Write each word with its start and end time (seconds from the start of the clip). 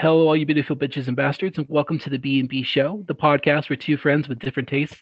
hello, 0.00 0.28
all 0.28 0.34
you 0.34 0.46
beautiful 0.46 0.74
bitches 0.74 1.08
and 1.08 1.16
bastards, 1.16 1.58
and 1.58 1.66
welcome 1.68 1.98
to 1.98 2.08
the 2.08 2.16
B 2.16 2.40
and 2.40 2.48
B 2.48 2.62
Show, 2.62 3.04
the 3.06 3.14
podcast 3.14 3.68
where 3.68 3.76
two 3.76 3.98
friends 3.98 4.30
with 4.30 4.38
different 4.38 4.66
tastes 4.66 4.96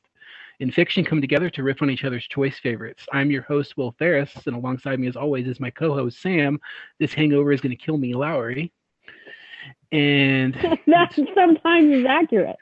in 0.58 0.72
fiction 0.72 1.04
come 1.04 1.20
together 1.20 1.48
to 1.50 1.62
riff 1.62 1.82
on 1.82 1.88
each 1.88 2.02
other's 2.02 2.26
choice 2.26 2.58
favorites. 2.58 3.06
I'm 3.12 3.30
your 3.30 3.42
host, 3.42 3.76
Will 3.76 3.94
Ferris, 3.96 4.32
and 4.46 4.56
alongside 4.56 4.98
me, 4.98 5.06
as 5.06 5.14
always, 5.14 5.46
is 5.46 5.60
my 5.60 5.70
co-host 5.70 6.20
Sam. 6.20 6.58
This 6.98 7.14
hangover 7.14 7.52
is 7.52 7.60
going 7.60 7.70
to 7.70 7.76
kill 7.76 7.96
me, 7.96 8.12
Lowry. 8.16 8.72
And 9.92 10.54
that 10.88 11.14
sometimes 11.14 11.92
is 11.92 12.04
accurate. 12.04 12.56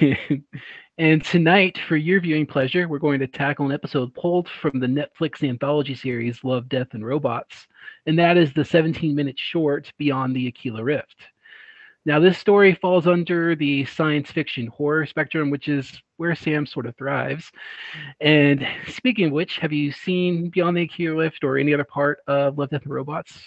and 0.00 0.42
tonight, 0.98 1.78
for 1.86 1.96
your 1.96 2.20
viewing 2.20 2.46
pleasure, 2.46 2.88
we're 2.88 2.98
going 2.98 3.20
to 3.20 3.26
tackle 3.26 3.66
an 3.66 3.72
episode 3.72 4.14
pulled 4.14 4.48
from 4.48 4.80
the 4.80 4.86
Netflix 4.86 5.46
anthology 5.46 5.94
series 5.94 6.42
Love, 6.42 6.68
Death, 6.68 6.88
and 6.92 7.04
Robots, 7.04 7.66
and 8.06 8.18
that 8.18 8.36
is 8.36 8.52
the 8.54 8.62
17-minute 8.62 9.38
short 9.38 9.92
Beyond 9.98 10.34
the 10.34 10.48
Aquila 10.48 10.82
Rift. 10.82 11.16
Now, 12.06 12.20
this 12.20 12.38
story 12.38 12.74
falls 12.74 13.06
under 13.06 13.56
the 13.56 13.84
science 13.84 14.30
fiction 14.30 14.68
horror 14.68 15.06
spectrum, 15.06 15.50
which 15.50 15.68
is 15.68 16.00
where 16.18 16.34
Sam 16.36 16.64
sort 16.64 16.86
of 16.86 16.96
thrives. 16.96 17.50
And 18.20 18.66
speaking 18.86 19.26
of 19.26 19.32
which, 19.32 19.58
have 19.58 19.72
you 19.72 19.90
seen 19.92 20.48
Beyond 20.50 20.76
the 20.76 20.82
Aquila 20.84 21.16
Rift 21.16 21.44
or 21.44 21.58
any 21.58 21.74
other 21.74 21.84
part 21.84 22.20
of 22.28 22.56
Love, 22.56 22.70
Death, 22.70 22.84
and 22.84 22.94
Robots, 22.94 23.38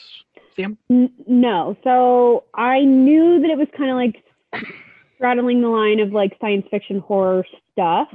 Sam? 0.56 0.78
No. 0.90 1.78
So 1.84 2.44
I 2.54 2.82
knew 2.82 3.40
that 3.42 3.50
it 3.50 3.58
was 3.58 3.70
kind 3.76 3.90
of 3.90 3.96
like 3.96 4.24
straddling 5.20 5.62
the 5.62 5.68
line 5.68 6.00
of 6.00 6.14
like 6.14 6.38
science 6.40 6.66
fiction 6.72 7.00
horror 7.00 7.46
stuff. 7.72 8.08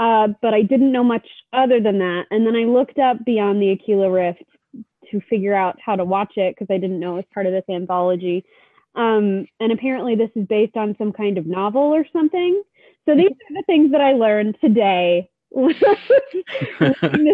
Uh, 0.00 0.28
but 0.42 0.54
I 0.54 0.62
didn't 0.62 0.92
know 0.92 1.04
much 1.04 1.26
other 1.52 1.80
than 1.80 1.98
that. 1.98 2.24
And 2.30 2.46
then 2.46 2.56
I 2.56 2.64
looked 2.64 2.98
up 2.98 3.24
Beyond 3.24 3.62
the 3.62 3.72
Aquila 3.72 4.10
Rift 4.10 4.42
to 5.10 5.20
figure 5.30 5.54
out 5.54 5.78
how 5.84 5.96
to 5.96 6.04
watch 6.04 6.32
it 6.36 6.54
because 6.54 6.72
I 6.72 6.78
didn't 6.78 7.00
know 7.00 7.12
it 7.12 7.16
was 7.16 7.24
part 7.32 7.46
of 7.46 7.52
this 7.52 7.64
anthology. 7.70 8.44
Um, 8.94 9.46
and 9.60 9.72
apparently, 9.72 10.14
this 10.14 10.30
is 10.34 10.46
based 10.46 10.76
on 10.76 10.96
some 10.98 11.12
kind 11.12 11.38
of 11.38 11.46
novel 11.46 11.82
or 11.82 12.06
something. 12.12 12.62
So 13.04 13.14
these 13.14 13.30
are 13.30 13.54
the 13.54 13.62
things 13.66 13.92
that 13.92 14.00
I 14.00 14.12
learned 14.12 14.56
today 14.60 15.30
this 15.54 15.76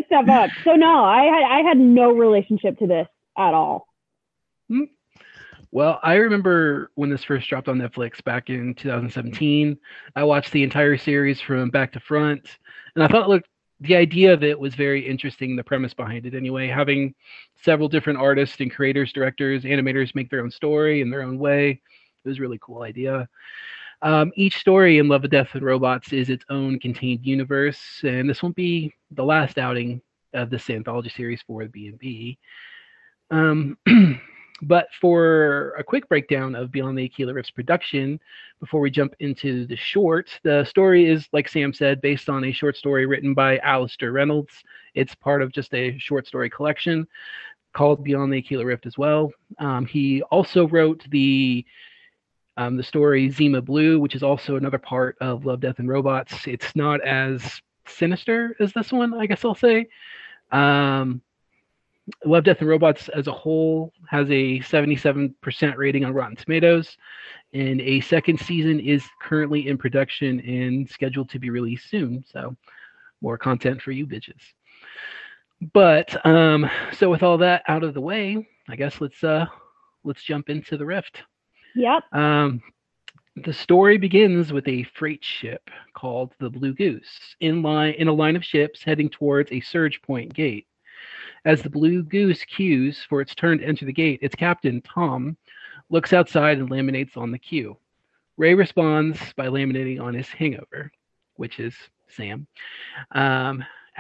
stuff 0.06 0.28
up. 0.28 0.50
So 0.64 0.74
no, 0.74 1.04
I 1.04 1.22
had 1.24 1.42
I 1.42 1.62
had 1.66 1.78
no 1.78 2.12
relationship 2.12 2.78
to 2.78 2.86
this 2.86 3.08
at 3.36 3.54
all. 3.54 3.88
Well, 5.74 5.98
I 6.02 6.16
remember 6.16 6.90
when 6.96 7.08
this 7.08 7.24
first 7.24 7.48
dropped 7.48 7.66
on 7.66 7.78
Netflix 7.78 8.22
back 8.22 8.50
in 8.50 8.74
2017. 8.74 9.78
I 10.14 10.22
watched 10.22 10.52
the 10.52 10.62
entire 10.62 10.98
series 10.98 11.40
from 11.40 11.70
back 11.70 11.92
to 11.92 12.00
front, 12.00 12.58
and 12.94 13.02
I 13.02 13.08
thought 13.08 13.24
it 13.24 13.28
looked 13.30 13.48
the 13.80 13.96
idea 13.96 14.34
of 14.34 14.44
it 14.44 14.60
was 14.60 14.74
very 14.74 15.00
interesting. 15.00 15.56
The 15.56 15.64
premise 15.64 15.94
behind 15.94 16.26
it, 16.26 16.34
anyway, 16.34 16.68
having 16.68 17.14
several 17.56 17.88
different 17.88 18.18
artists 18.18 18.60
and 18.60 18.70
creators, 18.70 19.14
directors, 19.14 19.64
animators 19.64 20.14
make 20.14 20.28
their 20.28 20.42
own 20.42 20.50
story 20.50 21.00
in 21.00 21.08
their 21.08 21.22
own 21.22 21.38
way. 21.38 21.70
It 21.70 22.28
was 22.28 22.38
a 22.38 22.42
really 22.42 22.58
cool 22.60 22.82
idea. 22.82 23.26
Um, 24.02 24.30
each 24.36 24.58
story 24.58 24.98
in 24.98 25.08
Love, 25.08 25.24
of 25.24 25.30
Death, 25.30 25.54
and 25.54 25.64
Robots 25.64 26.12
is 26.12 26.28
its 26.28 26.44
own 26.50 26.80
contained 26.80 27.24
universe, 27.24 27.80
and 28.04 28.28
this 28.28 28.42
won't 28.42 28.56
be 28.56 28.92
the 29.10 29.24
last 29.24 29.56
outing 29.56 30.02
of 30.34 30.50
this 30.50 30.68
anthology 30.68 31.08
series 31.08 31.40
for 31.46 31.64
the 31.64 31.70
B&B. 31.70 32.38
Um, 33.30 33.78
But 34.62 34.88
for 35.00 35.74
a 35.76 35.82
quick 35.82 36.08
breakdown 36.08 36.54
of 36.54 36.70
Beyond 36.70 36.96
the 36.96 37.04
Aquila 37.04 37.34
Rift's 37.34 37.50
production, 37.50 38.20
before 38.60 38.80
we 38.80 38.92
jump 38.92 39.14
into 39.18 39.66
the 39.66 39.74
short, 39.74 40.30
the 40.44 40.64
story 40.64 41.06
is, 41.06 41.28
like 41.32 41.48
Sam 41.48 41.72
said, 41.72 42.00
based 42.00 42.28
on 42.28 42.44
a 42.44 42.52
short 42.52 42.76
story 42.76 43.04
written 43.04 43.34
by 43.34 43.58
Alastair 43.58 44.12
Reynolds. 44.12 44.62
It's 44.94 45.16
part 45.16 45.42
of 45.42 45.50
just 45.50 45.74
a 45.74 45.98
short 45.98 46.28
story 46.28 46.48
collection 46.48 47.08
called 47.72 48.04
Beyond 48.04 48.32
the 48.32 48.38
Aquila 48.38 48.64
Rift 48.64 48.86
as 48.86 48.96
well. 48.96 49.32
Um, 49.58 49.84
he 49.84 50.22
also 50.22 50.68
wrote 50.68 51.04
the 51.10 51.64
um, 52.56 52.76
the 52.76 52.82
story 52.82 53.30
Zima 53.30 53.62
Blue, 53.62 53.98
which 53.98 54.14
is 54.14 54.22
also 54.22 54.56
another 54.56 54.78
part 54.78 55.16
of 55.20 55.44
Love, 55.44 55.60
Death, 55.60 55.78
and 55.78 55.88
Robots. 55.88 56.46
It's 56.46 56.76
not 56.76 57.00
as 57.00 57.60
sinister 57.86 58.54
as 58.60 58.72
this 58.74 58.92
one, 58.92 59.14
I 59.14 59.26
guess 59.26 59.44
I'll 59.44 59.54
say. 59.54 59.88
Um, 60.52 61.22
Love, 62.24 62.44
Death, 62.44 62.60
and 62.60 62.68
Robots 62.68 63.08
as 63.08 63.26
a 63.26 63.32
whole 63.32 63.92
has 64.08 64.28
a 64.28 64.60
77% 64.60 65.76
rating 65.76 66.04
on 66.04 66.12
Rotten 66.12 66.36
Tomatoes, 66.36 66.96
and 67.52 67.80
a 67.80 68.00
second 68.00 68.38
season 68.40 68.80
is 68.80 69.04
currently 69.20 69.68
in 69.68 69.76
production 69.76 70.40
and 70.40 70.88
scheduled 70.88 71.30
to 71.30 71.38
be 71.38 71.50
released 71.50 71.90
soon. 71.90 72.24
So, 72.32 72.56
more 73.20 73.38
content 73.38 73.80
for 73.82 73.92
you 73.92 74.06
bitches. 74.06 74.40
But 75.72 76.24
um, 76.26 76.68
so 76.92 77.08
with 77.08 77.22
all 77.22 77.38
that 77.38 77.62
out 77.68 77.84
of 77.84 77.94
the 77.94 78.00
way, 78.00 78.48
I 78.68 78.76
guess 78.76 79.00
let's 79.00 79.22
uh 79.22 79.46
let's 80.04 80.22
jump 80.22 80.50
into 80.50 80.76
the 80.76 80.86
rift. 80.86 81.22
Yep. 81.76 82.02
Um, 82.12 82.60
the 83.36 83.52
story 83.52 83.96
begins 83.96 84.52
with 84.52 84.66
a 84.68 84.82
freight 84.94 85.24
ship 85.24 85.70
called 85.94 86.34
the 86.38 86.50
Blue 86.50 86.74
Goose 86.74 87.36
in 87.40 87.62
line 87.62 87.94
in 87.94 88.08
a 88.08 88.12
line 88.12 88.36
of 88.36 88.44
ships 88.44 88.82
heading 88.82 89.08
towards 89.08 89.52
a 89.52 89.60
surge 89.60 90.02
point 90.02 90.34
gate. 90.34 90.66
As 91.44 91.62
the 91.62 91.70
Blue 91.70 92.04
Goose 92.04 92.44
queues 92.44 93.04
for 93.08 93.20
its 93.20 93.34
turn 93.34 93.58
to 93.58 93.64
enter 93.64 93.84
the 93.84 93.92
gate, 93.92 94.20
its 94.22 94.34
captain, 94.34 94.80
Tom, 94.80 95.36
looks 95.90 96.12
outside 96.12 96.58
and 96.58 96.70
laminates 96.70 97.16
on 97.16 97.32
the 97.32 97.38
queue. 97.38 97.76
Ray 98.36 98.54
responds 98.54 99.18
by 99.36 99.48
laminating 99.48 100.00
on 100.00 100.14
his 100.14 100.28
hangover, 100.28 100.92
which 101.34 101.58
is 101.58 101.74
Sam. 102.08 102.46
Um, 103.10 103.64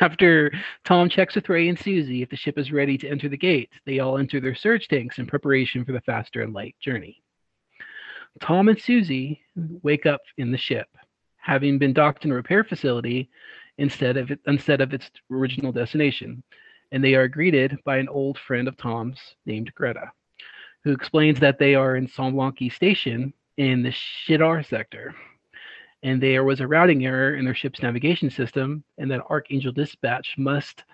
after 0.00 0.52
Tom 0.84 1.08
checks 1.08 1.34
with 1.34 1.48
Ray 1.48 1.68
and 1.68 1.78
Susie 1.78 2.22
if 2.22 2.30
the 2.30 2.36
ship 2.36 2.58
is 2.58 2.72
ready 2.72 2.96
to 2.98 3.08
enter 3.08 3.28
the 3.28 3.36
gate, 3.36 3.70
they 3.84 3.98
all 3.98 4.18
enter 4.18 4.40
their 4.40 4.54
surge 4.54 4.88
tanks 4.88 5.18
in 5.18 5.26
preparation 5.26 5.84
for 5.84 5.92
the 5.92 6.00
faster 6.00 6.42
and 6.42 6.54
light 6.54 6.76
journey. 6.80 7.22
Tom 8.40 8.68
and 8.68 8.80
Susie 8.80 9.40
wake 9.82 10.06
up 10.06 10.20
in 10.38 10.50
the 10.50 10.58
ship, 10.58 10.88
having 11.36 11.78
been 11.78 11.92
docked 11.92 12.24
in 12.24 12.32
a 12.32 12.34
repair 12.34 12.64
facility 12.64 13.30
instead 13.78 14.16
of 14.16 14.32
instead 14.46 14.80
of 14.80 14.94
its 14.94 15.10
original 15.30 15.72
destination 15.72 16.42
and 16.96 17.04
they 17.04 17.14
are 17.14 17.28
greeted 17.28 17.78
by 17.84 17.98
an 17.98 18.08
old 18.08 18.38
friend 18.38 18.66
of 18.66 18.76
Tom's 18.78 19.18
named 19.44 19.70
Greta, 19.74 20.10
who 20.82 20.92
explains 20.92 21.38
that 21.40 21.58
they 21.58 21.74
are 21.74 21.94
in 21.96 22.08
Saumlaki 22.08 22.72
Station 22.72 23.34
in 23.58 23.82
the 23.82 23.90
Shidar 23.90 24.66
sector, 24.66 25.14
and 26.02 26.22
there 26.22 26.42
was 26.42 26.60
a 26.60 26.66
routing 26.66 27.04
error 27.04 27.34
in 27.34 27.44
their 27.44 27.54
ship's 27.54 27.82
navigation 27.82 28.30
system, 28.30 28.82
and 28.96 29.10
that 29.10 29.20
Archangel 29.28 29.72
Dispatch 29.72 30.36
must 30.38 30.84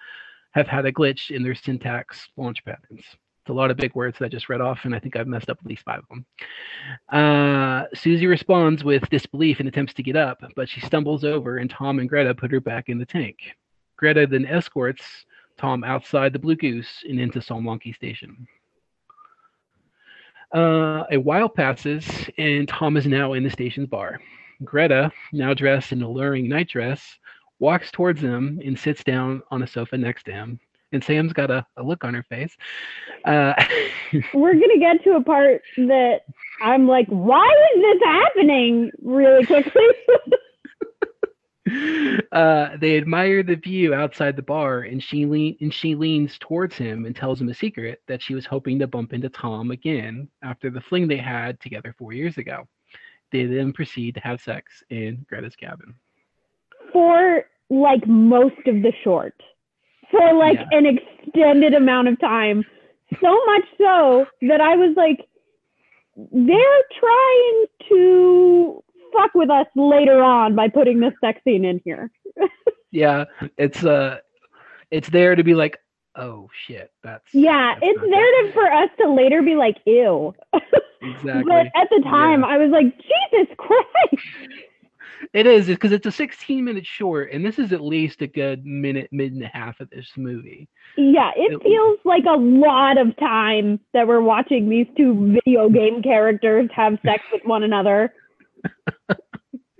have 0.50 0.66
had 0.66 0.86
a 0.86 0.92
glitch 0.92 1.30
in 1.30 1.44
their 1.44 1.54
syntax 1.54 2.28
launch 2.36 2.64
patterns. 2.64 3.04
It's 3.04 3.50
a 3.50 3.52
lot 3.52 3.70
of 3.70 3.76
big 3.76 3.94
words 3.94 4.18
that 4.18 4.24
I 4.24 4.28
just 4.28 4.48
read 4.48 4.60
off, 4.60 4.80
and 4.82 4.96
I 4.96 4.98
think 4.98 5.14
I've 5.14 5.28
messed 5.28 5.50
up 5.50 5.58
at 5.60 5.70
least 5.70 5.84
five 5.84 6.00
of 6.00 6.08
them. 6.08 6.26
Uh, 7.12 7.84
Susie 7.94 8.26
responds 8.26 8.82
with 8.82 9.08
disbelief 9.08 9.60
and 9.60 9.68
attempts 9.68 9.94
to 9.94 10.02
get 10.02 10.16
up, 10.16 10.42
but 10.56 10.68
she 10.68 10.80
stumbles 10.80 11.22
over, 11.22 11.58
and 11.58 11.70
Tom 11.70 12.00
and 12.00 12.08
Greta 12.08 12.34
put 12.34 12.50
her 12.50 12.60
back 12.60 12.88
in 12.88 12.98
the 12.98 13.06
tank. 13.06 13.36
Greta 13.96 14.26
then 14.26 14.46
escorts 14.46 15.04
Tom 15.62 15.84
outside 15.84 16.32
the 16.32 16.40
Blue 16.40 16.56
Goose 16.56 17.04
and 17.08 17.20
into 17.20 17.38
Saumlaki 17.38 17.94
Station. 17.94 18.48
Uh, 20.52 21.04
a 21.12 21.16
while 21.16 21.48
passes, 21.48 22.04
and 22.36 22.66
Tom 22.66 22.96
is 22.96 23.06
now 23.06 23.34
in 23.34 23.44
the 23.44 23.50
station's 23.50 23.86
bar. 23.86 24.20
Greta, 24.64 25.12
now 25.32 25.54
dressed 25.54 25.92
in 25.92 26.02
alluring 26.02 26.48
nightdress, 26.48 27.00
walks 27.60 27.92
towards 27.92 28.20
him 28.20 28.60
and 28.64 28.76
sits 28.76 29.04
down 29.04 29.40
on 29.52 29.62
a 29.62 29.66
sofa 29.66 29.96
next 29.96 30.24
to 30.24 30.32
him. 30.32 30.58
And 30.90 31.02
Sam's 31.02 31.32
got 31.32 31.52
a, 31.52 31.64
a 31.76 31.82
look 31.82 32.02
on 32.04 32.12
her 32.12 32.24
face. 32.24 32.56
Uh, 33.24 33.54
We're 34.34 34.54
going 34.54 34.68
to 34.74 34.80
get 34.80 35.04
to 35.04 35.12
a 35.12 35.22
part 35.22 35.62
that 35.76 36.22
I'm 36.60 36.88
like, 36.88 37.06
why 37.06 37.48
is 37.76 37.82
this 37.82 38.02
happening 38.04 38.90
really 39.00 39.46
quickly? 39.46 39.82
uh, 42.32 42.76
they 42.80 42.96
admire 42.96 43.42
the 43.42 43.54
view 43.54 43.94
outside 43.94 44.34
the 44.34 44.42
bar, 44.42 44.80
and 44.80 45.02
she 45.02 45.26
lean 45.26 45.56
and 45.60 45.72
she 45.72 45.94
leans 45.94 46.36
towards 46.38 46.76
him 46.76 47.06
and 47.06 47.14
tells 47.14 47.40
him 47.40 47.48
a 47.48 47.54
secret 47.54 48.02
that 48.08 48.20
she 48.20 48.34
was 48.34 48.46
hoping 48.46 48.78
to 48.80 48.86
bump 48.86 49.12
into 49.12 49.28
Tom 49.28 49.70
again 49.70 50.28
after 50.42 50.70
the 50.70 50.80
fling 50.80 51.06
they 51.06 51.18
had 51.18 51.60
together 51.60 51.94
four 51.96 52.12
years 52.12 52.38
ago. 52.38 52.66
They 53.30 53.46
then 53.46 53.72
proceed 53.72 54.14
to 54.14 54.20
have 54.20 54.40
sex 54.40 54.82
in 54.90 55.24
Greta's 55.28 55.56
cabin. 55.56 55.94
For 56.92 57.44
like 57.70 58.06
most 58.06 58.58
of 58.66 58.82
the 58.82 58.92
short, 59.04 59.34
for 60.10 60.34
like 60.34 60.58
yeah. 60.58 60.78
an 60.78 60.86
extended 60.86 61.74
amount 61.74 62.08
of 62.08 62.20
time, 62.20 62.64
so 63.20 63.40
much 63.46 63.64
so 63.78 64.26
that 64.42 64.60
I 64.60 64.76
was 64.76 64.94
like, 64.96 65.26
they're 66.16 66.82
trying 66.98 67.66
to 67.88 68.84
fuck 69.12 69.32
with 69.34 69.50
us 69.50 69.66
later 69.76 70.22
on 70.22 70.54
by 70.54 70.68
putting 70.68 71.00
this 71.00 71.14
sex 71.20 71.40
scene 71.44 71.64
in 71.64 71.80
here. 71.84 72.10
yeah, 72.90 73.24
it's 73.56 73.84
uh 73.84 74.18
it's 74.90 75.08
there 75.08 75.34
to 75.34 75.44
be 75.44 75.54
like, 75.54 75.78
oh 76.16 76.48
shit, 76.66 76.90
that's 77.02 77.32
yeah, 77.32 77.74
that's 77.74 77.80
it's 77.82 78.00
there 78.00 78.42
to, 78.46 78.52
for 78.52 78.72
us 78.72 78.90
to 79.00 79.12
later 79.12 79.42
be 79.42 79.54
like, 79.54 79.78
ew. 79.86 80.34
Exactly. 81.04 81.42
but 81.48 81.66
at 81.74 81.88
the 81.90 82.00
time, 82.04 82.42
yeah. 82.42 82.46
I 82.46 82.58
was 82.58 82.70
like, 82.70 82.96
Jesus 82.96 83.52
Christ. 83.56 84.22
It 85.32 85.46
is 85.46 85.66
because 85.66 85.92
it's 85.92 86.06
a 86.06 86.12
16 86.12 86.64
minute 86.64 86.86
short, 86.86 87.32
and 87.32 87.44
this 87.44 87.58
is 87.58 87.72
at 87.72 87.80
least 87.80 88.22
a 88.22 88.26
good 88.26 88.64
minute, 88.66 89.08
minute 89.12 89.32
and 89.32 89.42
a 89.42 89.48
half 89.48 89.80
of 89.80 89.88
this 89.90 90.10
movie. 90.16 90.68
Yeah, 90.96 91.30
it, 91.36 91.52
it 91.52 91.62
feels 91.62 91.98
like 92.04 92.24
a 92.28 92.36
lot 92.36 92.98
of 92.98 93.16
time 93.16 93.80
that 93.94 94.06
we're 94.06 94.20
watching 94.20 94.68
these 94.68 94.86
two 94.96 95.32
video 95.32 95.68
game 95.68 96.02
characters 96.02 96.68
have 96.74 96.98
sex 97.04 97.22
with 97.32 97.42
one 97.44 97.62
another. 97.62 98.12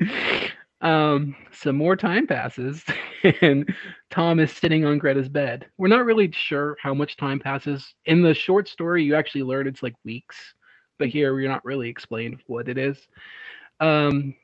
um, 0.81 1.37
some 1.53 1.77
more 1.77 1.97
time 1.97 2.27
passes, 2.27 2.85
and 3.41 3.73
Tom 4.11 4.41
is 4.41 4.53
sitting 4.53 4.85
on 4.85 4.99
Greta's 4.99 5.29
bed. 5.29 5.67
We're 5.79 5.89
not 5.89 6.05
really 6.05 6.31
sure 6.33 6.77
how 6.81 6.95
much 6.95 7.17
time 7.17 7.39
passes. 7.39 7.95
In 8.07 8.23
the 8.23 8.35
short 8.35 8.69
story, 8.69 9.05
you 9.05 9.15
actually 9.15 9.45
learn 9.45 9.67
it's 9.67 9.83
like 9.83 9.95
weeks, 10.05 10.37
but 10.99 11.09
here 11.09 11.35
we're 11.35 11.49
not 11.49 11.65
really 11.65 11.89
explained 11.89 12.41
what 12.47 12.69
it 12.69 12.79
is. 12.79 12.99
Um, 13.81 14.35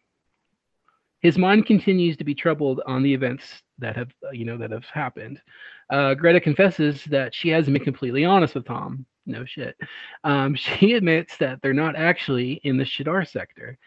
his 1.20 1.37
mind 1.37 1.67
continues 1.67 2.17
to 2.17 2.25
be 2.25 2.34
troubled 2.34 2.81
on 2.87 3.02
the 3.02 3.12
events 3.12 3.44
that 3.79 3.96
have 3.96 4.11
you 4.32 4.44
know 4.44 4.58
that 4.58 4.70
have 4.70 4.84
happened. 4.87 5.41
Uh, 5.90 6.14
Greta 6.14 6.40
confesses 6.40 7.05
that 7.05 7.35
she 7.35 7.49
hasn't 7.49 7.75
been 7.75 7.85
completely 7.85 8.25
honest 8.25 8.55
with 8.55 8.67
Tom. 8.67 9.06
No 9.26 9.44
shit. 9.44 9.76
Um, 10.25 10.55
she 10.56 10.94
admits 10.94 11.37
that 11.38 11.61
they're 11.62 11.73
not 11.73 11.96
actually 11.96 12.61
in 12.64 12.76
the 12.76 12.85
Shadar 12.85 13.29
sector, 13.29 13.79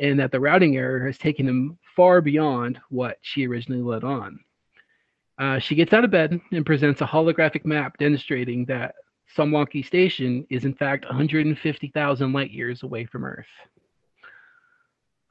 and 0.00 0.18
that 0.20 0.32
the 0.32 0.40
routing 0.40 0.76
error 0.76 1.06
has 1.06 1.18
taken 1.18 1.46
them 1.46 1.78
far 1.94 2.20
beyond 2.20 2.78
what 2.90 3.18
she 3.22 3.46
originally 3.46 3.82
led 3.82 4.04
on. 4.04 4.40
Uh, 5.38 5.58
she 5.58 5.74
gets 5.74 5.92
out 5.92 6.04
of 6.04 6.10
bed 6.10 6.40
and 6.52 6.64
presents 6.64 7.00
a 7.00 7.06
holographic 7.06 7.64
map 7.64 7.98
demonstrating 7.98 8.64
that 8.66 8.94
Saumlaki 9.36 9.84
Station 9.84 10.46
is 10.48 10.64
in 10.64 10.74
fact 10.74 11.04
150,000 11.04 12.32
light 12.32 12.50
years 12.50 12.82
away 12.82 13.04
from 13.04 13.24
Earth. 13.24 13.46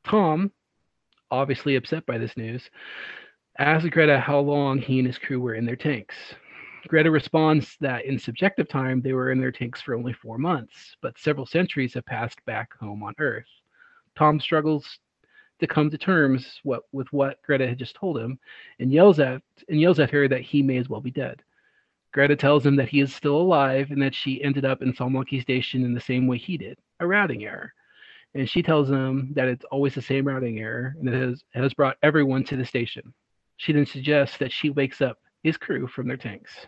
Tom, 0.04 0.52
obviously 1.32 1.76
upset 1.76 2.06
by 2.06 2.18
this 2.18 2.38
news, 2.38 2.70
asks 3.58 3.90
Greta 3.90 4.20
how 4.20 4.40
long 4.40 4.80
he 4.80 5.00
and 5.00 5.08
his 5.08 5.18
crew 5.18 5.40
were 5.40 5.56
in 5.56 5.66
their 5.66 5.76
tanks. 5.76 6.16
Greta 6.88 7.10
responds 7.10 7.78
that 7.82 8.06
in 8.06 8.20
subjective 8.20 8.68
time, 8.68 9.02
they 9.02 9.14
were 9.14 9.32
in 9.32 9.40
their 9.40 9.52
tanks 9.52 9.82
for 9.82 9.96
only 9.96 10.14
four 10.14 10.38
months, 10.38 10.96
but 11.02 11.18
several 11.18 11.46
centuries 11.46 11.94
have 11.94 12.06
passed 12.06 12.44
back 12.46 12.78
home 12.78 13.02
on 13.02 13.16
Earth. 13.20 13.48
Tom 14.16 14.40
struggles 14.40 15.00
to 15.60 15.68
come 15.68 15.90
to 15.90 15.98
terms 15.98 16.60
what, 16.64 16.84
with 16.92 17.12
what 17.12 17.42
Greta 17.44 17.68
had 17.68 17.80
just 17.80 17.96
told 17.96 18.18
him 18.18 18.38
and 18.80 18.92
yells 18.92 19.20
at 19.20 19.42
and 19.70 19.80
yells 19.80 20.00
at 20.00 20.12
her 20.12 20.28
that 20.28 20.42
he 20.42 20.62
may 20.62 20.78
as 20.78 20.90
well 20.90 21.02
be 21.02 21.12
dead. 21.12 21.42
Greta 22.12 22.36
tells 22.36 22.66
him 22.66 22.76
that 22.76 22.90
he 22.90 23.00
is 23.00 23.16
still 23.16 23.38
alive 23.38 23.92
and 23.92 24.02
that 24.02 24.16
she 24.16 24.44
ended 24.44 24.66
up 24.66 24.82
in 24.82 24.94
Saumlaki 24.94 25.42
Station 25.42 25.84
in 25.84 25.94
the 25.94 26.00
same 26.02 26.28
way 26.28 26.38
he 26.38 26.58
did, 26.58 26.78
a 27.00 27.08
routing 27.08 27.46
error 27.46 27.74
and 28.36 28.50
she 28.50 28.62
tells 28.62 28.90
him 28.90 29.32
that 29.34 29.48
it's 29.48 29.66
always 29.72 29.96
the 29.96 30.02
same 30.02 30.28
routing 30.28 30.60
error 30.60 30.96
and 31.00 31.08
it 31.10 31.14
has, 31.14 31.44
has 31.54 31.74
brought 31.74 31.98
everyone 32.04 32.44
to 32.44 32.58
the 32.58 32.66
station. 32.66 33.14
She 33.58 33.74
then 33.74 33.86
suggests 33.86 34.38
that 34.38 34.52
she 34.52 34.70
wakes 34.70 35.02
up 35.02 35.20
his 35.44 35.58
crew 35.58 35.88
from 35.88 36.08
their 36.08 36.18
tanks. 36.18 36.68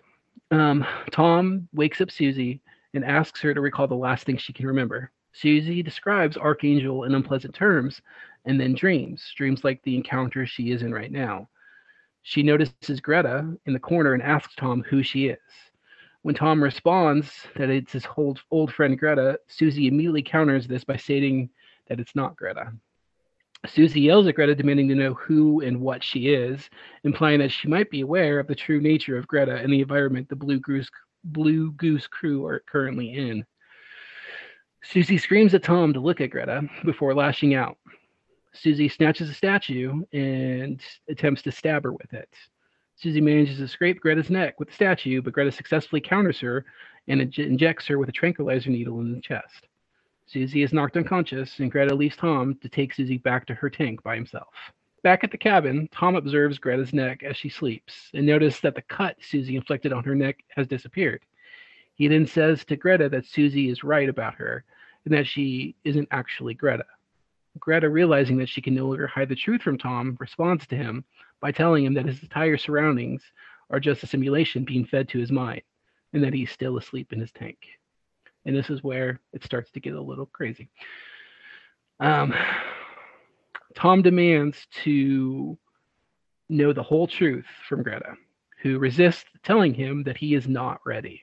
Um, 0.51 0.85
Tom 1.11 1.67
wakes 1.73 1.99
up 1.99 2.11
Susie 2.11 2.61
and 2.93 3.03
asks 3.03 3.41
her 3.41 3.53
to 3.53 3.61
recall 3.61 3.87
the 3.87 3.95
last 3.95 4.25
thing 4.25 4.37
she 4.37 4.53
can 4.53 4.67
remember. 4.67 5.11
Susie 5.33 5.83
describes 5.83 6.37
Archangel 6.37 7.03
in 7.03 7.13
unpleasant 7.13 7.53
terms 7.53 8.01
and 8.45 8.59
then 8.59 8.73
dreams, 8.73 9.33
dreams 9.35 9.63
like 9.63 9.81
the 9.83 9.95
encounter 9.95 10.45
she 10.45 10.71
is 10.71 10.81
in 10.81 10.93
right 10.93 11.11
now. 11.11 11.49
She 12.23 12.43
notices 12.43 12.99
Greta 13.01 13.55
in 13.65 13.73
the 13.73 13.79
corner 13.79 14.13
and 14.13 14.23
asks 14.23 14.55
Tom 14.55 14.83
who 14.89 15.03
she 15.03 15.27
is. 15.27 15.37
When 16.23 16.35
Tom 16.35 16.61
responds 16.61 17.47
that 17.55 17.69
it's 17.69 17.93
his 17.93 18.07
old, 18.17 18.41
old 18.51 18.73
friend 18.73 18.97
Greta, 18.97 19.39
Susie 19.47 19.87
immediately 19.87 20.23
counters 20.23 20.67
this 20.67 20.83
by 20.83 20.97
stating 20.97 21.49
that 21.87 21.99
it's 21.99 22.15
not 22.15 22.35
Greta. 22.35 22.73
Susie 23.67 24.01
yells 24.01 24.27
at 24.27 24.35
Greta, 24.35 24.55
demanding 24.55 24.87
to 24.89 24.95
know 24.95 25.13
who 25.13 25.61
and 25.61 25.79
what 25.79 26.03
she 26.03 26.29
is, 26.29 26.69
implying 27.03 27.39
that 27.39 27.51
she 27.51 27.67
might 27.67 27.89
be 27.89 28.01
aware 28.01 28.39
of 28.39 28.47
the 28.47 28.55
true 28.55 28.81
nature 28.81 29.17
of 29.17 29.27
Greta 29.27 29.55
and 29.57 29.71
the 29.71 29.81
environment 29.81 30.29
the 30.29 30.35
Blue 30.35 30.59
Goose, 30.59 30.89
Blue 31.23 31.71
Goose 31.73 32.07
crew 32.07 32.45
are 32.45 32.63
currently 32.67 33.13
in. 33.13 33.45
Susie 34.83 35.17
screams 35.17 35.53
at 35.53 35.63
Tom 35.63 35.93
to 35.93 35.99
look 35.99 36.21
at 36.21 36.29
Greta 36.29 36.67
before 36.85 37.13
lashing 37.13 37.53
out. 37.55 37.77
Susie 38.53 38.89
snatches 38.89 39.29
a 39.29 39.33
statue 39.33 40.01
and 40.13 40.81
attempts 41.09 41.41
to 41.43 41.51
stab 41.51 41.83
her 41.83 41.93
with 41.93 42.13
it. 42.13 42.29
Susie 42.95 43.21
manages 43.21 43.57
to 43.57 43.67
scrape 43.67 43.99
Greta's 43.99 44.29
neck 44.29 44.59
with 44.59 44.69
the 44.69 44.73
statue, 44.73 45.21
but 45.21 45.33
Greta 45.33 45.51
successfully 45.51 46.01
counters 46.01 46.39
her 46.39 46.65
and 47.07 47.21
injects 47.37 47.85
her 47.87 47.99
with 47.99 48.09
a 48.09 48.13
tranquilizer 48.13 48.69
needle 48.69 48.99
in 49.01 49.13
the 49.13 49.21
chest. 49.21 49.67
Susie 50.29 50.61
is 50.61 50.73
knocked 50.73 50.97
unconscious, 50.97 51.57
and 51.59 51.71
Greta 51.71 51.95
leaves 51.95 52.17
Tom 52.17 52.55
to 52.55 52.67
take 52.67 52.93
Susie 52.93 53.17
back 53.17 53.45
to 53.45 53.53
her 53.53 53.69
tank 53.69 54.03
by 54.03 54.13
himself. 54.13 54.53
Back 55.01 55.23
at 55.23 55.31
the 55.31 55.37
cabin, 55.37 55.87
Tom 55.89 56.17
observes 56.17 56.59
Greta's 56.59 56.91
neck 56.91 57.23
as 57.23 57.37
she 57.37 57.47
sleeps 57.47 58.09
and 58.13 58.25
notices 58.25 58.59
that 58.59 58.75
the 58.75 58.81
cut 58.81 59.15
Susie 59.21 59.55
inflicted 59.55 59.93
on 59.93 60.03
her 60.03 60.15
neck 60.15 60.43
has 60.49 60.67
disappeared. 60.67 61.23
He 61.95 62.09
then 62.09 62.27
says 62.27 62.65
to 62.65 62.75
Greta 62.75 63.07
that 63.07 63.25
Susie 63.25 63.69
is 63.69 63.85
right 63.85 64.09
about 64.09 64.33
her 64.35 64.65
and 65.05 65.13
that 65.13 65.27
she 65.27 65.75
isn't 65.85 66.09
actually 66.11 66.55
Greta. 66.55 66.85
Greta, 67.57 67.89
realizing 67.89 68.35
that 68.37 68.49
she 68.49 68.61
can 68.61 68.75
no 68.75 68.87
longer 68.87 69.07
hide 69.07 69.29
the 69.29 69.35
truth 69.35 69.61
from 69.61 69.77
Tom, 69.77 70.17
responds 70.19 70.67
to 70.67 70.75
him 70.75 71.05
by 71.39 71.53
telling 71.53 71.85
him 71.85 71.93
that 71.93 72.05
his 72.05 72.21
entire 72.21 72.57
surroundings 72.57 73.23
are 73.69 73.79
just 73.79 74.03
a 74.03 74.07
simulation 74.07 74.65
being 74.65 74.83
fed 74.83 75.07
to 75.07 75.19
his 75.19 75.31
mind 75.31 75.61
and 76.11 76.21
that 76.21 76.33
he's 76.33 76.51
still 76.51 76.77
asleep 76.77 77.13
in 77.13 77.19
his 77.21 77.31
tank 77.31 77.59
and 78.47 78.55
this 78.55 78.69
is 78.69 78.81
where 78.81 79.19
it 79.33 79.43
starts 79.43 79.69
to 79.71 79.81
get 79.81 79.93
a 79.93 80.01
little 80.01 80.25
crazy. 80.25 80.69
Um, 81.99 82.33
Tom 83.75 84.01
demands 84.01 84.65
to 84.83 85.57
know 86.49 86.71
the 86.71 86.81
whole 86.81 87.07
truth 87.07 87.45
from 87.67 87.83
Greta, 87.83 88.13
who 88.61 88.79
resists 88.79 89.25
telling 89.43 89.73
him 89.73 90.03
that 90.03 90.17
he 90.17 90.33
is 90.33 90.47
not 90.47 90.79
ready. 90.85 91.21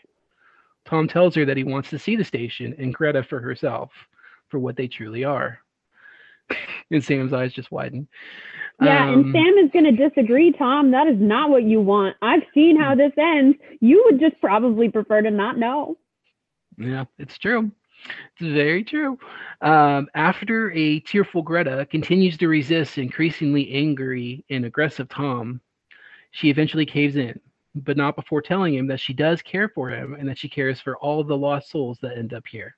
Tom 0.85 1.09
tells 1.09 1.35
her 1.35 1.47
that 1.47 1.57
he 1.57 1.65
wants 1.65 1.89
to 1.91 1.99
see 1.99 2.15
the 2.15 2.25
station 2.25 2.75
and 2.79 2.93
Greta 2.93 3.23
for 3.23 3.41
herself 3.41 3.91
for 4.49 4.59
what 4.59 4.77
they 4.77 4.87
truly 4.87 5.25
are. 5.25 5.61
and 6.91 7.03
Sam's 7.03 7.33
eyes 7.33 7.55
just 7.55 7.73
widen. 7.73 8.07
Yeah, 8.83 9.09
um, 9.09 9.15
and 9.15 9.33
Sam 9.33 9.65
is 9.65 9.71
going 9.73 9.85
to 9.85 10.09
disagree, 10.09 10.53
Tom. 10.53 10.91
That 10.91 11.07
is 11.07 11.19
not 11.19 11.49
what 11.49 11.63
you 11.63 11.81
want. 11.81 12.17
I've 12.21 12.43
seen 12.53 12.79
how 12.79 12.95
this 12.95 13.13
ends. 13.17 13.57
You 13.81 14.03
would 14.05 14.21
just 14.21 14.39
probably 14.43 14.91
prefer 14.91 15.23
to 15.23 15.31
not 15.31 15.57
know. 15.57 15.97
Yeah, 16.79 17.05
it's 17.19 17.39
true. 17.39 17.71
It's 18.39 18.53
very 18.53 18.85
true. 18.85 19.19
Um, 19.61 20.09
after 20.15 20.71
a 20.73 21.01
tearful 21.01 21.43
Greta 21.43 21.87
continues 21.91 22.37
to 22.39 22.49
resist 22.49 22.99
increasingly 22.99 23.73
angry 23.73 24.45
and 24.51 24.65
aggressive 24.65 25.09
Tom, 25.09 25.61
she 26.33 26.51
eventually 26.51 26.85
caves 26.85 27.17
in, 27.17 27.39
but 27.75 27.97
not 27.97 28.17
before 28.17 28.43
telling 28.43 28.75
him 28.75 28.87
that 28.89 29.01
she 29.01 29.15
does 29.15 29.41
care 29.41 29.69
for 29.69 29.89
him 29.89 30.15
and 30.15 30.29
that 30.29 30.39
she 30.39 30.49
cares 30.49 30.81
for 30.81 30.97
all 30.99 31.25
the 31.25 31.37
lost 31.37 31.71
souls 31.71 31.99
that 32.03 32.19
end 32.19 32.35
up 32.35 32.47
here. 32.47 32.77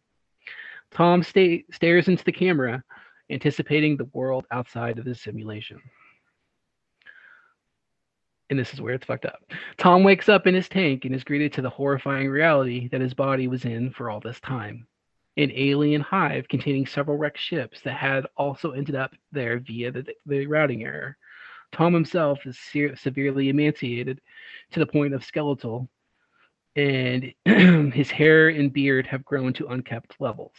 Tom 0.93 1.23
stay, 1.23 1.65
stares 1.73 2.09
into 2.09 2.25
the 2.25 2.33
camera, 2.33 2.83
anticipating 3.31 3.97
the 3.97 4.09
world 4.13 4.47
outside 4.53 4.99
of 4.99 5.05
the 5.05 5.15
simulation 5.15 5.81
and 8.51 8.59
this 8.59 8.73
is 8.73 8.81
where 8.81 8.95
it's 8.95 9.07
fucked 9.07 9.25
up. 9.25 9.43
Tom 9.77 10.05
wakes 10.05 10.29
up 10.29 10.47
in 10.47 10.55
his 10.55 10.69
tank 10.69 11.05
and 11.05 11.15
is 11.15 11.25
greeted 11.25 11.53
to 11.55 11.63
the 11.63 11.71
horrifying 11.71 12.29
reality 12.29 12.89
that 12.89 13.01
his 13.01 13.15
body 13.15 13.49
was 13.49 13.65
in 13.65 13.91
for 13.91 14.11
all 14.11 14.21
this 14.21 14.41
time. 14.41 14.87
An 15.37 15.51
alien 15.55 16.01
hive 16.01 16.49
containing 16.49 16.87
several 16.87 17.19
wrecked 17.19 17.39
ships 17.39 17.81
that 17.83 17.97
had 17.97 18.27
also 18.37 18.71
ended 18.73 18.95
up 18.95 19.13
there 19.33 19.59
via 19.59 19.91
the, 19.91 20.07
the 20.25 20.47
routing 20.47 20.85
error. 20.85 21.17
Tom 21.73 21.93
himself 21.93 22.47
is 22.47 22.59
se- 22.59 22.95
severely 22.95 23.49
emaciated 23.49 24.21
to 24.73 24.79
the 24.79 24.87
point 24.87 25.13
of 25.13 25.25
skeletal, 25.25 25.89
and 26.75 27.35
his 27.45 28.11
hair 28.11 28.49
and 28.49 28.73
beard 28.73 29.07
have 29.07 29.25
grown 29.25 29.53
to 29.55 29.67
unkept 29.67 30.15
levels. 30.21 30.55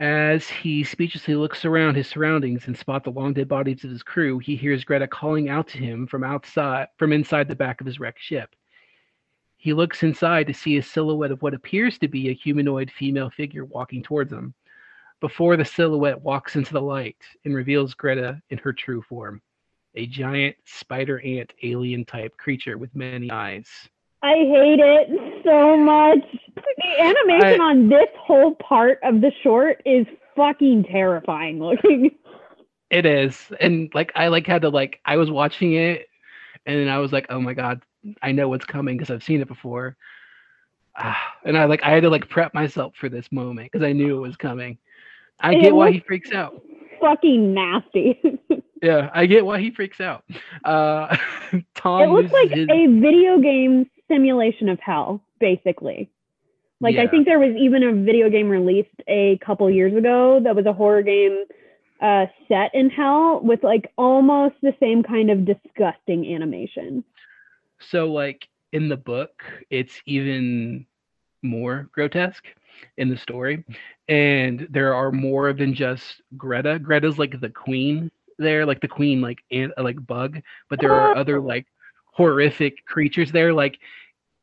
As 0.00 0.48
he 0.48 0.82
speechlessly 0.82 1.36
looks 1.36 1.64
around 1.64 1.94
his 1.94 2.08
surroundings 2.08 2.66
and 2.66 2.76
spot 2.76 3.04
the 3.04 3.12
long 3.12 3.32
dead 3.32 3.46
bodies 3.46 3.84
of 3.84 3.90
his 3.90 4.02
crew, 4.02 4.40
he 4.40 4.56
hears 4.56 4.82
Greta 4.82 5.06
calling 5.06 5.48
out 5.48 5.68
to 5.68 5.78
him 5.78 6.08
from 6.08 6.24
outside 6.24 6.88
from 6.96 7.12
inside 7.12 7.46
the 7.46 7.54
back 7.54 7.80
of 7.80 7.86
his 7.86 8.00
wrecked 8.00 8.20
ship. 8.20 8.56
He 9.56 9.72
looks 9.72 10.02
inside 10.02 10.48
to 10.48 10.54
see 10.54 10.76
a 10.76 10.82
silhouette 10.82 11.30
of 11.30 11.42
what 11.42 11.54
appears 11.54 11.96
to 11.98 12.08
be 12.08 12.28
a 12.28 12.34
humanoid 12.34 12.90
female 12.90 13.30
figure 13.30 13.64
walking 13.64 14.02
towards 14.02 14.32
him. 14.32 14.52
Before 15.20 15.56
the 15.56 15.64
silhouette 15.64 16.20
walks 16.20 16.56
into 16.56 16.72
the 16.72 16.82
light 16.82 17.16
and 17.44 17.54
reveals 17.54 17.94
Greta 17.94 18.42
in 18.50 18.58
her 18.58 18.72
true 18.72 19.00
form, 19.00 19.40
a 19.94 20.06
giant 20.06 20.56
spider 20.64 21.20
ant 21.20 21.52
alien 21.62 22.04
type 22.04 22.36
creature 22.36 22.76
with 22.76 22.94
many 22.96 23.30
eyes. 23.30 23.68
I 24.24 24.34
hate 24.34 24.80
it 24.80 25.42
so 25.44 25.76
much. 25.76 26.24
The 26.96 27.02
animation 27.02 27.60
I, 27.60 27.64
on 27.64 27.88
this 27.88 28.08
whole 28.18 28.54
part 28.56 28.98
of 29.02 29.20
the 29.20 29.32
short 29.42 29.82
is 29.84 30.06
fucking 30.36 30.84
terrifying 30.84 31.58
looking. 31.58 32.10
It 32.90 33.06
is. 33.06 33.50
And 33.58 33.92
like 33.92 34.12
I 34.14 34.28
like 34.28 34.46
had 34.46 34.62
to 34.62 34.68
like 34.68 35.00
I 35.04 35.16
was 35.16 35.28
watching 35.28 35.72
it 35.72 36.06
and 36.64 36.78
then 36.78 36.88
I 36.88 36.98
was 36.98 37.12
like, 37.12 37.26
"Oh 37.28 37.40
my 37.40 37.52
god, 37.52 37.82
I 38.22 38.30
know 38.30 38.48
what's 38.48 38.66
coming 38.66 38.96
because 38.96 39.10
I've 39.10 39.24
seen 39.24 39.40
it 39.40 39.48
before." 39.48 39.96
Ah, 40.96 41.34
and 41.44 41.58
I 41.58 41.64
like 41.64 41.82
I 41.82 41.90
had 41.90 42.04
to 42.04 42.10
like 42.10 42.28
prep 42.28 42.54
myself 42.54 42.94
for 42.94 43.08
this 43.08 43.32
moment 43.32 43.72
because 43.72 43.84
I 43.84 43.92
knew 43.92 44.16
it 44.16 44.20
was 44.20 44.36
coming. 44.36 44.78
I 45.40 45.54
it 45.54 45.62
get 45.62 45.74
why 45.74 45.90
he 45.90 46.00
freaks 46.00 46.30
out. 46.30 46.62
fucking 47.00 47.52
nasty. 47.52 48.20
yeah, 48.82 49.10
I 49.12 49.26
get 49.26 49.44
why 49.44 49.58
he 49.60 49.72
freaks 49.72 50.00
out. 50.00 50.22
Uh, 50.64 51.16
Tom. 51.74 52.02
it 52.02 52.06
looks 52.06 52.32
like 52.32 52.50
his... 52.50 52.68
a 52.70 52.86
video 52.86 53.40
game 53.40 53.90
simulation 54.08 54.68
of 54.68 54.78
hell, 54.78 55.20
basically. 55.40 56.10
Like 56.80 56.96
Yeah. 56.96 57.02
I 57.02 57.06
think 57.08 57.26
there 57.26 57.38
was 57.38 57.54
even 57.56 57.82
a 57.82 57.92
video 57.92 58.28
game 58.28 58.48
released 58.48 59.02
a 59.08 59.38
couple 59.44 59.70
years 59.70 59.94
ago 59.94 60.40
that 60.42 60.54
was 60.54 60.66
a 60.66 60.72
horror 60.72 61.02
game 61.02 61.44
uh, 62.00 62.26
set 62.48 62.74
in 62.74 62.90
hell 62.90 63.40
with 63.42 63.62
like 63.62 63.90
almost 63.96 64.56
the 64.62 64.74
same 64.80 65.02
kind 65.02 65.30
of 65.30 65.44
disgusting 65.44 66.34
animation. 66.34 67.04
So, 67.80 68.12
like 68.12 68.48
in 68.72 68.88
the 68.88 68.96
book, 68.96 69.42
it's 69.70 70.02
even 70.06 70.86
more 71.42 71.88
grotesque 71.92 72.46
in 72.96 73.08
the 73.08 73.16
story, 73.16 73.64
and 74.08 74.66
there 74.70 74.94
are 74.94 75.12
more 75.12 75.52
than 75.52 75.74
just 75.74 76.22
Greta. 76.36 76.78
Greta's 76.78 77.18
like 77.18 77.40
the 77.40 77.50
queen 77.50 78.10
there, 78.38 78.66
like 78.66 78.80
the 78.80 78.88
queen, 78.88 79.20
like 79.20 79.38
ant, 79.50 79.72
like 79.78 80.04
bug, 80.06 80.40
but 80.68 80.80
there 80.80 80.92
are 80.92 81.16
other 81.16 81.40
like 81.40 81.66
horrific 82.12 82.84
creatures 82.86 83.32
there. 83.32 83.52
Like 83.52 83.78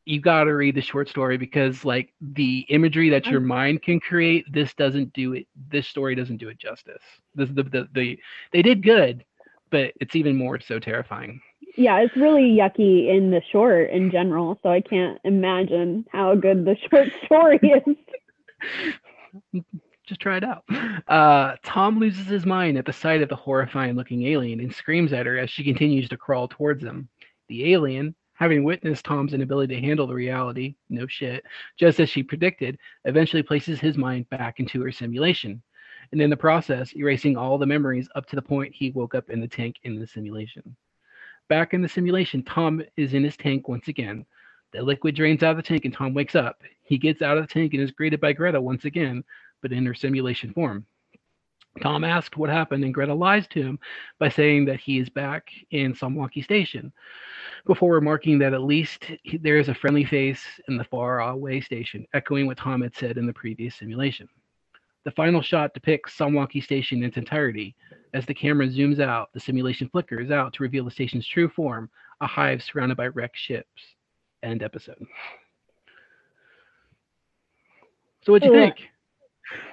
you 0.05 0.19
got 0.19 0.45
to 0.45 0.51
read 0.51 0.75
the 0.75 0.81
short 0.81 1.09
story 1.09 1.37
because 1.37 1.85
like 1.85 2.13
the 2.21 2.65
imagery 2.69 3.09
that 3.09 3.27
your 3.27 3.39
mind 3.39 3.83
can 3.83 3.99
create, 3.99 4.51
this 4.51 4.73
doesn't 4.73 5.13
do 5.13 5.33
it. 5.33 5.47
This 5.69 5.87
story 5.87 6.15
doesn't 6.15 6.37
do 6.37 6.49
it 6.49 6.57
justice. 6.57 7.03
This 7.35 7.49
the 7.49 7.63
the, 7.63 7.87
the 7.93 8.19
they 8.51 8.61
did 8.61 8.83
good, 8.83 9.23
but 9.69 9.93
it's 9.99 10.15
even 10.15 10.35
more 10.35 10.59
so 10.59 10.79
terrifying. 10.79 11.41
Yeah, 11.77 11.99
it's 11.99 12.15
really 12.17 12.49
yucky 12.49 13.15
in 13.15 13.31
the 13.31 13.41
short 13.51 13.91
in 13.91 14.11
general, 14.11 14.59
so 14.61 14.69
I 14.69 14.81
can't 14.81 15.19
imagine 15.23 16.05
how 16.11 16.35
good 16.35 16.65
the 16.65 16.75
short 16.89 17.09
story 17.25 17.59
is. 17.63 17.95
just 20.05 20.19
try 20.19 20.37
it 20.37 20.43
out. 20.43 20.63
Uh, 21.07 21.55
Tom 21.63 21.99
loses 21.99 22.27
his 22.27 22.45
mind 22.45 22.77
at 22.77 22.85
the 22.85 22.93
sight 22.93 23.21
of 23.21 23.29
the 23.29 23.35
horrifying 23.35 23.95
looking 23.95 24.27
alien 24.27 24.59
and 24.59 24.73
screams 24.73 25.13
at 25.13 25.25
her 25.25 25.37
as 25.37 25.49
she 25.49 25.63
continues 25.63 26.09
to 26.09 26.17
crawl 26.17 26.47
towards 26.47 26.83
him. 26.83 27.07
The 27.47 27.73
alien, 27.73 28.15
having 28.41 28.63
witnessed 28.63 29.05
Tom's 29.05 29.35
inability 29.35 29.75
to 29.75 29.81
handle 29.85 30.07
the 30.07 30.15
reality, 30.15 30.73
no 30.89 31.05
shit, 31.05 31.45
just 31.77 31.99
as 31.99 32.09
she 32.09 32.23
predicted, 32.23 32.75
eventually 33.05 33.43
places 33.43 33.79
his 33.79 33.97
mind 33.97 34.27
back 34.31 34.59
into 34.59 34.81
her 34.81 34.91
simulation. 34.91 35.61
And 36.11 36.19
in 36.19 36.31
the 36.31 36.35
process, 36.35 36.91
erasing 36.95 37.37
all 37.37 37.59
the 37.59 37.67
memories 37.67 38.09
up 38.15 38.25
to 38.25 38.35
the 38.35 38.41
point 38.41 38.73
he 38.73 38.89
woke 38.89 39.13
up 39.13 39.29
in 39.29 39.41
the 39.41 39.47
tank 39.47 39.75
in 39.83 39.99
the 39.99 40.07
simulation. 40.07 40.75
Back 41.49 41.75
in 41.75 41.83
the 41.83 41.87
simulation, 41.87 42.41
Tom 42.41 42.81
is 42.97 43.13
in 43.13 43.23
his 43.23 43.37
tank 43.37 43.67
once 43.67 43.87
again. 43.89 44.25
The 44.73 44.81
liquid 44.81 45.13
drains 45.13 45.43
out 45.43 45.51
of 45.51 45.57
the 45.57 45.61
tank 45.61 45.85
and 45.85 45.93
Tom 45.93 46.15
wakes 46.15 46.33
up. 46.33 46.63
He 46.81 46.97
gets 46.97 47.21
out 47.21 47.37
of 47.37 47.47
the 47.47 47.53
tank 47.53 47.75
and 47.75 47.83
is 47.83 47.91
greeted 47.91 48.19
by 48.19 48.33
Greta 48.33 48.59
once 48.59 48.85
again, 48.85 49.23
but 49.61 49.71
in 49.71 49.85
her 49.85 49.93
simulation 49.93 50.51
form. 50.51 50.87
Tom 51.79 52.03
asks 52.03 52.37
what 52.37 52.49
happened, 52.49 52.83
and 52.83 52.93
Greta 52.93 53.13
lies 53.13 53.47
to 53.47 53.61
him 53.61 53.79
by 54.19 54.29
saying 54.29 54.65
that 54.65 54.79
he 54.79 54.99
is 54.99 55.09
back 55.09 55.49
in 55.71 55.93
Saumlaki 55.93 56.43
Station, 56.43 56.91
before 57.65 57.93
remarking 57.93 58.39
that 58.39 58.53
at 58.53 58.63
least 58.63 59.05
there 59.39 59.57
is 59.57 59.69
a 59.69 59.73
friendly 59.73 60.03
face 60.03 60.43
in 60.67 60.77
the 60.77 60.83
far 60.83 61.21
away 61.21 61.61
station, 61.61 62.05
echoing 62.13 62.45
what 62.45 62.57
Tom 62.57 62.81
had 62.81 62.95
said 62.95 63.17
in 63.17 63.25
the 63.25 63.33
previous 63.33 63.75
simulation. 63.75 64.27
The 65.05 65.11
final 65.11 65.41
shot 65.41 65.73
depicts 65.73 66.17
Saumlaki 66.17 66.63
Station 66.63 66.99
in 66.99 67.05
its 67.05 67.17
entirety. 67.17 67.75
As 68.13 68.25
the 68.25 68.33
camera 68.33 68.67
zooms 68.67 68.99
out, 68.99 69.29
the 69.33 69.39
simulation 69.39 69.89
flickers 69.89 70.29
out 70.29 70.53
to 70.53 70.63
reveal 70.63 70.85
the 70.85 70.91
station's 70.91 71.25
true 71.25 71.49
form 71.49 71.89
a 72.19 72.27
hive 72.27 72.61
surrounded 72.61 72.97
by 72.97 73.07
wrecked 73.07 73.37
ships. 73.37 73.81
End 74.43 74.61
episode. 74.61 75.03
So, 78.23 78.31
what'd 78.31 78.47
you 78.47 78.55
oh, 78.55 78.63
Ugh. 78.63 78.73
think? 78.75 78.90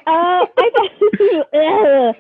Uh, 0.07 0.47
I 0.57 0.71
thought, 0.77 0.91
uh, 1.55 2.13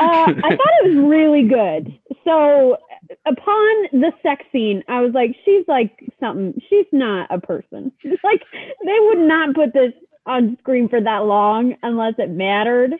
I 0.00 0.56
thought 0.56 0.84
it 0.84 0.88
was 0.88 0.96
really 0.96 1.42
good. 1.42 1.98
So, 2.24 2.78
upon 3.26 3.82
the 3.92 4.12
sex 4.22 4.44
scene, 4.50 4.82
I 4.88 5.00
was 5.00 5.12
like, 5.12 5.36
she's 5.44 5.64
like 5.68 5.92
something. 6.20 6.60
She's 6.68 6.86
not 6.92 7.28
a 7.30 7.40
person. 7.40 7.92
Like, 8.24 8.42
they 8.84 8.98
would 9.00 9.18
not 9.18 9.54
put 9.54 9.72
this 9.74 9.92
on 10.26 10.56
screen 10.60 10.88
for 10.88 11.00
that 11.00 11.26
long 11.26 11.74
unless 11.82 12.14
it 12.18 12.30
mattered. 12.30 12.94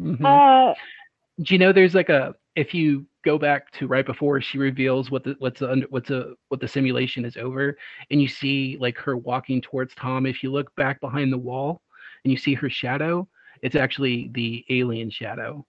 Mhm. 0.00 0.24
Uh, 0.24 0.74
Do 1.42 1.54
you 1.54 1.58
know 1.58 1.72
there's 1.72 1.94
like 1.94 2.08
a 2.08 2.34
if 2.56 2.72
you 2.72 3.04
go 3.24 3.38
back 3.38 3.70
to 3.72 3.86
right 3.86 4.06
before 4.06 4.40
she 4.40 4.58
reveals 4.58 5.10
what 5.10 5.24
the 5.24 5.34
what's 5.38 5.60
under 5.62 5.86
what's 5.90 6.10
a 6.10 6.34
what 6.48 6.60
the 6.60 6.68
simulation 6.68 7.24
is 7.24 7.36
over 7.36 7.76
and 8.10 8.20
you 8.20 8.28
see 8.28 8.76
like 8.80 8.96
her 8.98 9.16
walking 9.16 9.60
towards 9.60 9.94
Tom 9.94 10.26
if 10.26 10.42
you 10.42 10.50
look 10.52 10.74
back 10.76 11.00
behind 11.00 11.32
the 11.32 11.38
wall 11.38 11.82
and 12.24 12.30
you 12.30 12.36
see 12.38 12.54
her 12.54 12.70
shadow 12.70 13.26
it's 13.64 13.74
actually 13.74 14.30
the 14.34 14.64
alien 14.70 15.10
shadow 15.10 15.66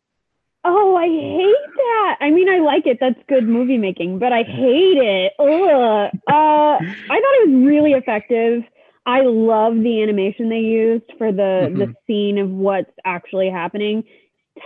oh, 0.67 0.95
I 0.95 1.05
hate 1.05 1.75
that. 1.75 2.17
I 2.21 2.31
mean, 2.31 2.49
I 2.49 2.57
like 2.59 2.87
it. 2.87 2.97
That's 2.99 3.19
good 3.29 3.47
movie 3.47 3.77
making, 3.77 4.17
but 4.19 4.33
I 4.33 4.41
hate 4.43 4.97
it. 4.97 5.33
Ugh. 5.39 6.09
Uh, 6.27 6.31
I 6.31 6.81
thought 6.81 7.35
it 7.43 7.49
was 7.49 7.67
really 7.67 7.91
effective. 7.93 8.63
I 9.05 9.21
love 9.21 9.75
the 9.75 10.01
animation 10.01 10.49
they 10.49 10.61
used 10.61 11.05
for 11.19 11.31
the 11.31 11.69
the 11.71 11.85
Mhm. 11.85 11.95
scene 12.07 12.37
of 12.39 12.49
what's 12.49 12.91
actually 13.05 13.49
happening. 13.49 14.03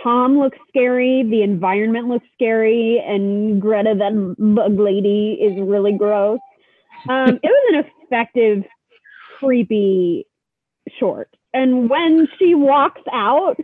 Tom 0.02 0.38
looks 0.38 0.56
scary. 0.68 1.22
The 1.22 1.42
environment 1.42 2.08
looks 2.08 2.26
scary, 2.32 2.98
and 3.00 3.60
Greta, 3.60 3.94
that 3.94 4.14
bug 4.38 4.78
lady, 4.78 5.34
is 5.34 5.60
really 5.60 5.92
gross. 5.92 6.40
Um, 7.08 7.38
it 7.42 7.50
was 7.50 7.74
an 7.74 7.84
effective, 8.06 8.64
creepy 9.38 10.26
short. 10.98 11.28
And 11.52 11.90
when 11.90 12.28
she 12.38 12.54
walks 12.54 13.02
out, 13.12 13.56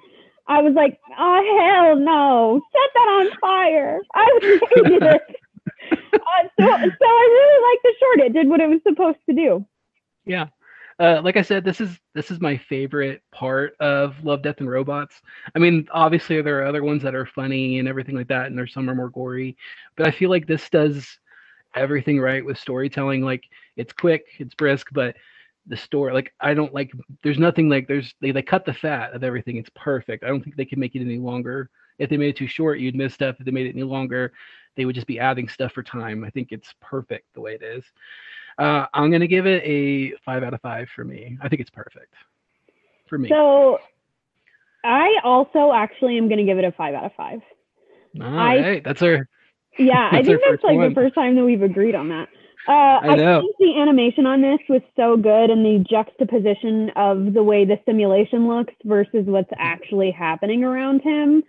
I 0.49 0.63
was 0.63 0.75
like, 0.75 0.99
"Oh 1.19 1.59
hell 1.61 1.97
no! 1.97 2.61
Set 2.73 2.91
that 2.95 3.09
on 3.09 3.39
fire!" 3.41 4.01
I 4.15 4.39
hated 4.43 5.03
it. 5.03 5.23
Uh, 5.93 6.43
so, 6.59 6.67
so 6.67 7.07
I 7.07 7.27
really 7.31 7.63
liked 7.63 7.83
the 7.83 7.95
short. 8.01 8.27
It 8.27 8.33
did 8.33 8.49
what 8.49 8.61
it 8.61 8.69
was 8.69 8.81
supposed 8.83 9.19
to 9.29 9.35
do. 9.35 9.67
yeah 10.25 10.47
uh, 10.99 11.21
like 11.23 11.37
I 11.37 11.43
said, 11.43 11.65
this 11.65 11.81
is 11.81 11.99
this 12.15 12.31
is 12.31 12.41
my 12.41 12.57
favorite 12.57 13.23
part 13.31 13.75
of 13.81 14.23
Love, 14.25 14.43
Death, 14.43 14.61
and 14.61 14.71
Robots. 14.71 15.21
I 15.55 15.59
mean, 15.59 15.87
obviously 15.93 16.41
there 16.41 16.61
are 16.61 16.67
other 16.67 16.83
ones 16.83 17.03
that 17.03 17.15
are 17.15 17.27
funny 17.27 17.79
and 17.79 17.89
everything 17.89 18.15
like 18.15 18.29
that, 18.29 18.47
and 18.47 18.57
there's 18.57 18.73
some 18.73 18.89
are 18.89 18.95
more 18.95 19.11
gory, 19.11 19.57
but 19.97 20.07
I 20.07 20.11
feel 20.11 20.31
like 20.31 20.47
this 20.47 20.71
does 20.71 21.19
everything 21.75 22.19
right 22.19 22.45
with 22.45 22.59
storytelling. 22.59 23.23
Like 23.23 23.43
it's 23.77 23.93
quick, 23.93 24.25
it's 24.39 24.55
brisk, 24.55 24.89
but 24.93 25.17
the 25.69 25.77
story, 25.77 26.13
like 26.13 26.33
I 26.41 26.55
don't 26.55 26.73
like. 26.75 26.93
There's 27.23 27.39
nothing 27.39 27.69
like 27.69 27.89
there's 27.89 28.15
they 28.21 28.31
they 28.31 28.43
cut 28.43 28.65
the 28.65 28.75
fat 28.75 29.13
of 29.15 29.25
everything. 29.25 29.57
It's 29.57 29.71
perfect. 29.75 30.25
I 30.25 30.29
don't 30.29 30.43
think 30.43 30.57
they 30.57 30.65
can 30.65 30.81
make 30.81 30.95
it 30.95 31.01
any 31.01 31.19
longer. 31.19 31.71
If 31.99 32.11
they 32.11 32.17
made 32.17 32.29
it 32.29 32.37
too 32.37 32.47
short, 32.47 32.79
you'd 32.79 32.95
miss 32.95 33.15
stuff. 33.15 33.37
If 33.39 33.47
they 33.47 33.51
made 33.53 33.67
it 33.67 33.71
any 33.75 33.83
longer, 33.83 34.33
they 34.77 34.85
would 34.85 34.95
just 34.95 35.07
be 35.07 35.19
adding 35.19 35.49
stuff 35.49 35.73
for 35.73 35.83
time. 35.83 36.25
I 36.25 36.31
think 36.31 36.53
it's 36.53 36.75
perfect 36.81 37.33
the 37.35 37.41
way 37.41 37.55
it 37.55 37.63
is. 37.63 37.85
Uh, 38.59 38.87
I'm 38.95 39.11
gonna 39.11 39.27
give 39.27 39.47
it 39.47 39.63
a 39.65 40.13
five 40.25 40.43
out 40.43 40.55
of 40.55 40.61
five 40.61 40.89
for 40.95 41.05
me. 41.05 41.39
I 41.43 41.49
think 41.49 41.61
it's 41.61 41.71
perfect 41.71 42.15
for 43.09 43.19
me. 43.19 43.29
So 43.29 43.79
I 44.85 45.19
also 45.25 45.73
actually 45.73 46.17
am 46.17 46.29
going 46.29 46.39
to 46.39 46.45
give 46.45 46.59
it 46.59 46.65
a 46.65 46.73
five 46.73 46.95
out 46.95 47.05
of 47.05 47.13
five. 47.17 47.41
All 48.21 48.39
I- 48.39 48.61
right, 48.61 48.85
that's 48.85 49.03
our 49.03 49.29
Yeah, 49.79 50.09
I 50.13 50.23
think 50.23 50.41
that's 50.49 50.63
like 50.63 50.77
one. 50.77 50.89
the 50.91 50.95
first 50.95 51.15
time 51.15 51.35
that 51.37 51.45
we've 51.45 51.63
agreed 51.63 51.95
on 51.95 52.09
that. 52.11 52.29
Uh, 52.69 52.99
I, 53.03 53.15
know. 53.15 53.41
think 53.43 53.57
the 53.59 53.81
animation 53.81 54.27
on 54.27 54.43
this 54.43 54.59
was 54.69 54.83
so 54.97 55.17
good, 55.17 55.51
and 55.51 55.65
the 55.65 55.85
juxtaposition 55.89 56.91
of 56.97 57.33
the 57.33 57.43
way 57.43 57.65
the 57.65 57.79
simulation 57.87 58.49
looks 58.49 58.75
versus 58.85 59.25
what's 59.27 59.51
actually 59.57 60.11
happening 60.11 60.65
around 60.65 61.01
him, 61.03 61.45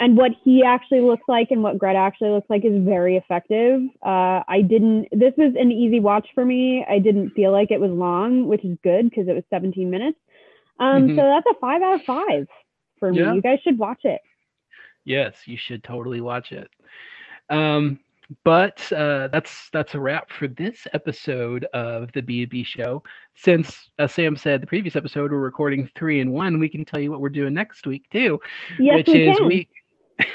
and 0.00 0.16
what 0.16 0.32
he 0.42 0.64
actually 0.64 1.00
looks 1.00 1.22
like 1.28 1.50
and 1.50 1.62
what 1.62 1.78
Greta 1.78 1.98
actually 1.98 2.30
looks 2.30 2.50
like 2.50 2.64
is 2.64 2.84
very 2.84 3.16
effective. 3.16 3.80
Uh, 4.04 4.42
I 4.48 4.62
didn't. 4.68 5.08
This 5.12 5.32
was 5.38 5.54
an 5.58 5.70
easy 5.70 6.00
watch 6.00 6.26
for 6.34 6.44
me. 6.44 6.84
I 6.88 6.98
didn't 6.98 7.30
feel 7.30 7.52
like 7.52 7.70
it 7.70 7.80
was 7.80 7.90
long, 7.90 8.46
which 8.46 8.64
is 8.64 8.76
good 8.82 9.08
because 9.08 9.28
it 9.28 9.34
was 9.34 9.44
17 9.50 9.88
minutes. 9.88 10.18
Um, 10.80 11.08
Mhm. 11.08 11.16
So 11.16 11.22
that's 11.22 11.46
a 11.46 11.54
five 11.60 11.80
out 11.80 11.94
of 11.94 12.02
five 12.02 12.48
for 12.98 13.12
me. 13.12 13.20
Yeah. 13.20 13.34
You 13.34 13.40
guys 13.40 13.60
should 13.62 13.78
watch 13.78 14.04
it. 14.04 14.20
Yes, 15.04 15.46
you 15.46 15.56
should 15.56 15.84
totally 15.84 16.20
watch 16.20 16.50
it. 16.52 16.68
Um, 17.48 18.00
but 18.44 18.80
uh, 18.92 19.28
that's 19.28 19.68
that's 19.72 19.94
a 19.94 20.00
wrap 20.00 20.30
for 20.30 20.48
this 20.48 20.86
episode 20.92 21.64
of 21.72 22.10
the 22.12 22.22
B&B 22.22 22.64
show. 22.64 23.02
Since, 23.34 23.90
as 23.98 24.12
Sam 24.12 24.36
said, 24.36 24.62
the 24.62 24.66
previous 24.66 24.96
episode 24.96 25.30
we're 25.30 25.38
recording 25.38 25.88
three 25.96 26.20
and 26.20 26.32
one, 26.32 26.58
we 26.58 26.68
can 26.68 26.84
tell 26.84 27.00
you 27.00 27.10
what 27.10 27.20
we're 27.20 27.28
doing 27.28 27.54
next 27.54 27.86
week 27.86 28.04
too, 28.10 28.40
Yes, 28.78 28.96
which 28.96 29.06
we 29.08 29.28
is 29.28 29.36
can. 29.36 29.46
we 29.46 29.68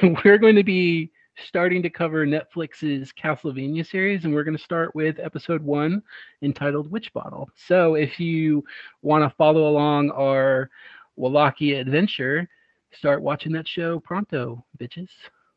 we're 0.26 0.38
going 0.38 0.56
to 0.56 0.64
be 0.64 1.12
starting 1.48 1.82
to 1.82 1.90
cover 1.90 2.26
Netflix's 2.26 3.12
Castlevania 3.14 3.86
series, 3.86 4.26
and 4.26 4.34
we're 4.34 4.44
going 4.44 4.58
to 4.58 4.64
start 4.64 4.94
with 4.96 5.20
episode 5.20 5.64
one 5.64 6.02
entitled 6.42 6.92
Witch 6.92 7.12
Bottle. 7.14 7.50
So 7.56 7.96
if 7.96 8.20
you 8.20 8.64
want 9.02 9.24
to 9.30 9.36
follow 9.38 9.68
along 9.70 10.12
our 10.12 10.70
Wallachia 11.16 11.80
adventure, 11.82 12.48
start 12.92 13.22
watching 13.22 13.52
that 13.54 13.68
show 13.68 14.00
pronto, 14.00 14.64
bitches. 14.78 15.10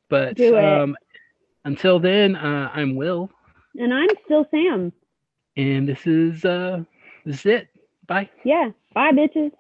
But 0.09 0.37
Do 0.37 0.57
it. 0.57 0.64
um, 0.64 0.97
until 1.64 1.99
then, 1.99 2.37
uh, 2.37 2.71
I'm 2.73 2.94
Will, 2.94 3.30
And 3.76 3.92
I'm 3.92 4.09
still 4.25 4.47
Sam. 4.50 4.92
and 5.56 5.88
this 5.88 6.06
is 6.06 6.44
uh, 6.44 6.83
this 7.25 7.40
is 7.40 7.47
it. 7.47 7.68
Bye. 8.06 8.28
Yeah. 8.44 8.71
Bye, 8.94 9.12
bitches. 9.12 9.50